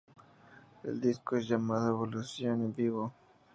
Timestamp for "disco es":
0.99-1.47